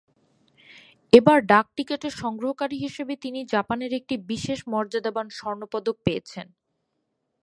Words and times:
এবার 1.13 1.37
ডাক-টিকেটের 1.45 2.13
সংগ্রহকারী 2.21 2.77
হিসেবে 2.77 3.13
তিনি 3.15 3.39
জাপানের 3.53 3.91
একটি 3.99 4.15
বিশেষ 4.31 4.59
মর্যাদাবান 4.67 5.27
স্বর্ণপদক 5.31 5.95
পেয়েছেন। 6.05 6.47